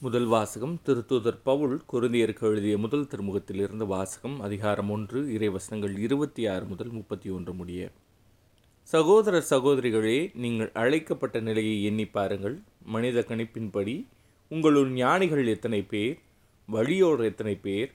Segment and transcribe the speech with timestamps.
[0.00, 6.64] முதல் வாசகம் திருத்தூதர் பவுல் குருந்தியருக்கு எழுதிய முதல் திருமுகத்தில் இருந்த வாசகம் அதிகாரம் ஒன்று இறைவசனங்கள் இருபத்தி ஆறு
[6.64, 7.90] முதல் முப்பத்தி ஒன்று முடிய.
[8.82, 12.62] சகோதர சகோதரிகளே நீங்கள் அழைக்கப்பட்ட நிலையை எண்ணி பாருங்கள்.
[12.84, 14.06] மனித கணிப்பின்படி
[14.48, 16.18] உங்களுள் ஞானிகள் எத்தனை பேர்?
[16.66, 17.92] வழியோர் எத்தனை பேர்?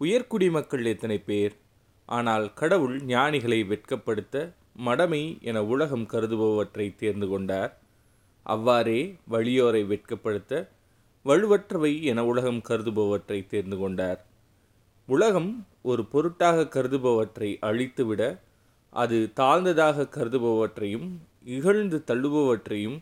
[0.00, 1.56] உயர்குடி மக்கள் எத்தனை பேர்?
[2.04, 7.78] ஆனால் கடவுள் ஞானிகளை வெட்கப்படுத்த மடமை என உலகம் கருதுபவற்றை தேர்ந்து கொண்டார்.
[8.42, 10.76] அவ்வாறே வழியோரை வெட்கப்படுத்த
[11.28, 14.20] வலுவற்றவை என உலகம் கருதுபவற்றை தேர்ந்து கொண்டார்.
[15.08, 15.50] உலகம்
[15.82, 18.22] ஒரு பொருட்டாக கருதுபவற்றை அழித்துவிட
[18.92, 21.08] அது தாழ்ந்ததாக கருதுபவற்றையும்
[21.44, 22.98] இகழ்ந்து தள்ளுபவற்றையும்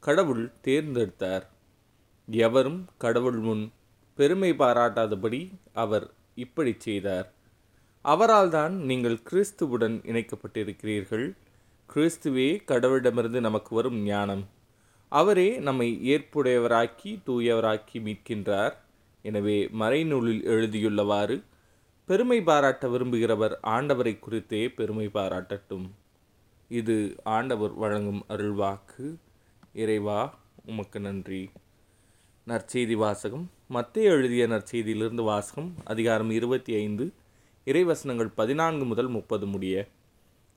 [0.00, 1.44] கடவுள் தேர்ந்தெடுத்தார்.
[2.28, 3.72] எவரும் கடவுள் முன்
[4.18, 5.40] பெருமை பாராட்டாதபடி
[5.72, 7.28] அவர் இப்படி செய்தார்.
[8.04, 11.26] அவரால் தான் நீங்கள் கிறிஸ்துவுடன் இணைக்கப்பட்டிருக்கிறீர்கள்.
[11.94, 14.44] கிறிஸ்துவே கடவுளிடமிருந்து நமக்கு வரும் ஞானம்.
[15.18, 18.74] அவரே நம்மை ஏற்புடையவராக்கி தூயவராக்கி மீட்கின்றார்.
[19.22, 21.42] எனவே மறைநூலில் எழுதியுள்ளவாறு
[22.08, 25.86] பெருமை பாராட்ட விரும்புகிறவர் ஆண்டவரை குறித்தே பெருமை பாராட்டட்டும்.
[26.68, 29.06] இது ஆண்டவர் வழங்கும் அருள்வாக்கு.
[29.72, 30.20] இறைவா
[30.66, 31.50] உமக்கு நன்றி.
[32.46, 33.50] நற்செய்தி வாசகம்.
[33.68, 37.12] மத்திய எழுதிய நற்செய்தியிலிருந்து வாசகம் அதிகாரம் இருபத்தி ஐந்து
[37.66, 39.88] இறைவசனங்கள் பதினான்கு முதல் முப்பது முடிய.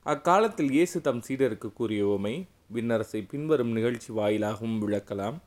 [0.06, 2.06] அக்காலத்தில் இயேசு தம் சீடருக்கு கூறிய
[2.74, 5.38] விண்ணரசை பின்வரும் நிகழ்ச்சி வாயிலாகவும் விளக்கலாம்.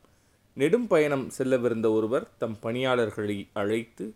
[0.53, 4.13] நெடும் பயணம் செல்லவிருந்த ஒருவர் தம் பணியாளர்களை அழைத்து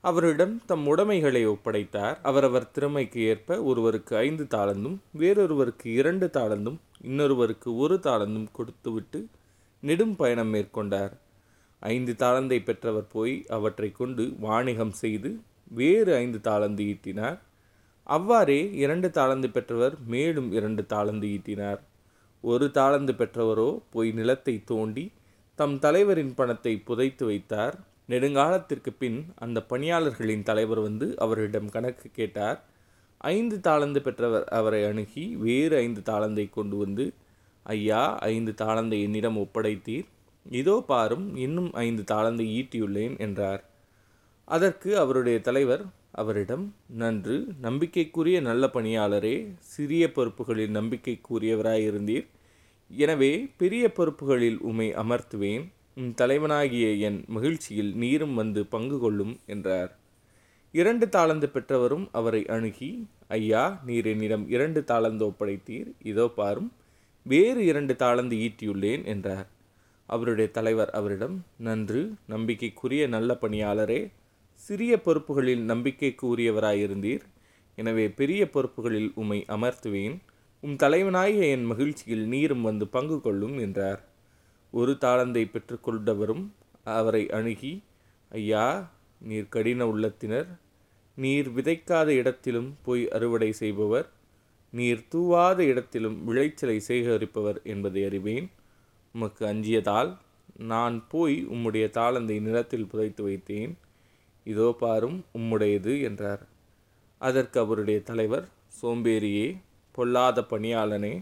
[0.00, 2.16] அவரிடம் தம் உடைமைகளை ஒப்படைத்தார்.
[2.22, 9.26] அவரவர் திறமைக்கு ஏற்ப ஒருவருக்கு ஐந்து தாளந்தும் வேறொருவருக்கு இரண்டு தாளந்தும் இன்னொருவருக்கு ஒரு தாளந்தும் கொடுத்துவிட்டு
[9.80, 11.10] நெடும் பயணம் மேற்கொண்டார்.
[11.80, 17.38] ஐந்து தாளந்தை பெற்றவர் போய் அவற்றை கொண்டு வாணிகம் செய்து வேறு ஐந்து தாளந்து ஈட்டினார்.
[18.02, 21.78] அவ்வாறே இரண்டு தாளந்து பெற்றவர் மேலும் இரண்டு தாளந்து ஈட்டினார்.
[22.52, 25.04] ஒரு தாளந்து பெற்றவரோ போய் நிலத்தை தோண்டி
[25.58, 27.76] தம் தலைவரின் பணத்தை புதைத்து வைத்தார்.
[28.12, 32.58] நெடுங்காலத்திற்கு பின் அந்த பணியாளர்களின் தலைவர் வந்து அவரிடம் கணக்கு கேட்டார்.
[33.34, 37.06] ஐந்து தாளந்து பெற்றவர் அவரை அணுகி வேறு ஐந்து தாளந்தை கொண்டு வந்து
[37.66, 38.02] ஐயா
[38.32, 40.06] ஐந்து தாளந்தை என்னிடம் ஒப்படைத்தீர்.
[40.46, 43.62] இதோ பாரும் இன்னும் ஐந்து தாளந்தை ஈட்டியுள்ளேன் என்றார்.
[44.48, 45.84] அதற்கு அவருடைய தலைவர்
[46.22, 46.64] அவரிடம்
[47.00, 47.36] நன்று
[47.66, 49.36] நம்பிக்கைக்குரிய நல்ல பணியாளரே
[49.72, 52.26] சிறிய பொறுப்புகளில் நம்பிக்கைக்குரியவராயிருந்தீர்.
[52.90, 55.64] எனவே பெரிய பொறுப்புகளில் உம்மை அமர்த்துவேன்.
[56.00, 59.90] உம் தலைவனாகிய என் மகிழ்ச்சியில் நீரும் வந்து பங்கு கொள்ளும் என்றார்.
[60.74, 62.90] இரண்டு தாளந்து பெற்றவரும் அவரை அணுகி
[63.36, 66.70] ஐயா நீர் என்னிடம் இரண்டு தாளந்து ஒப்படைத்தீர் இதோ பாரும்
[67.26, 69.46] வேறு இரண்டு தாளந்து ஈட்டியுள்ளேன் என்றார்.
[70.08, 71.36] அவருடைய தலைவர் அவரிடம்
[71.66, 72.02] நன்று
[72.34, 74.00] நம்பிக்கைக்குரிய நல்ல பணியாளரே
[74.60, 77.24] சிறிய பொறுப்புகளில் நம்பிக்கைக்கு உரியவராயிருந்தீர்
[77.78, 80.16] எனவே பெரிய பொறுப்புகளில் உம்மை அமர்த்துவேன்.
[80.62, 84.00] உம் தலைவனாகிய என் மகிழ்ச்சியில் நீரும் வந்து பங்கு கொள்ளும் என்றார்.
[84.72, 86.44] ஒரு தாளந்தை பெற்றுக்கொண்டவரும்
[86.94, 87.72] அவரை அணுகி
[88.30, 88.64] ஐயா
[89.20, 90.48] நீர் கடின உள்ளத்தினர்
[91.18, 94.08] நீர் விதைக்காத இடத்திலும் போய் அறுவடை செய்பவர்
[94.72, 98.48] நீர் தூவாத இடத்திலும் விளைச்சலை சேகரிப்பவர் என்பதை அறிவேன்.
[99.14, 100.10] உமக்கு அஞ்சியதால்
[100.64, 103.72] நான் போய் உம்முடைய தாளந்தை நிலத்தில் புதைத்து வைத்தேன்.
[104.46, 106.42] இதோ பாரும் உம்முடையது என்றார்.
[107.20, 108.46] அதற்கு அவருடைய தலைவர்
[108.80, 109.48] சோம்பேறியே
[109.96, 111.14] பொல்லாத பணியாளனே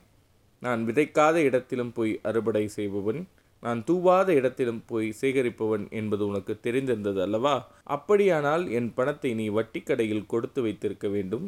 [0.63, 3.21] நான் விதைக்காத இடத்திலும் போய் அறுவடை செய்பவன்
[3.63, 7.55] நான் தூவாத இடத்திலும் போய் சேகரிப்பவன் என்பது உனக்கு தெரிந்திருந்தது அல்லவா?
[7.95, 11.47] அப்படியானால் என் பணத்தை நீ வட்டிக்கடையில் கொடுத்து வைத்திருக்க வேண்டும்.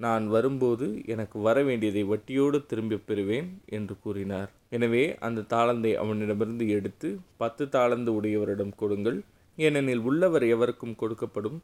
[0.00, 4.50] நான் வரும்போது எனக்கு வர வேண்டியதை வட்டியோடு திரும்பி பெறுவேன் என்று கூறினார்.
[4.76, 7.10] எனவே அந்த தாளந்தை அவனிடமிருந்து எடுத்து
[7.42, 9.18] பத்து தாளந்து உடையவரிடம் கொடுங்கள்.
[9.58, 11.58] ஏனெனில் உள்ளவர் எவருக்கும் கொடுக்கப்படும்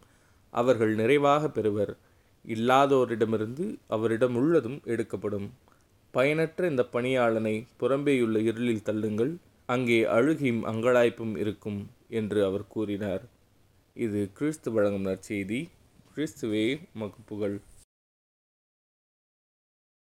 [0.53, 1.93] அவர்கள் நிறைவாக பெறுவர்.
[2.46, 5.52] இல்லாதோரிடமிருந்து அவரிடம் உள்ளதும் எடுக்கப்படும்.
[6.10, 9.36] பயனற்ற இந்த பணியாளனை புறம்பேயுள்ள இருளில் தள்ளுங்கள்
[9.66, 13.22] அங்கே அழுகியும் அங்கலாய்ப்பும் இருக்கும் என்று அவர் கூறினார்.
[13.94, 15.68] இது கிறிஸ்து வழங்கும் நற்செய்தி.
[16.14, 17.60] கிறிஸ்துவே உமக்கு புகழ்